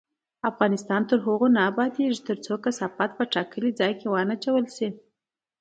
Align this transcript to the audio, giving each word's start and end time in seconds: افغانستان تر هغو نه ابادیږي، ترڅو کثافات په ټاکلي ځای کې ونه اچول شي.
افغانستان 0.51 1.01
تر 1.09 1.17
هغو 1.25 1.47
نه 1.55 1.61
ابادیږي، 1.69 2.25
ترڅو 2.27 2.53
کثافات 2.65 3.11
په 3.15 3.23
ټاکلي 3.33 3.71
ځای 3.79 3.91
کې 3.99 4.07
ونه 4.09 4.35
اچول 4.37 4.65
شي. 4.75 4.89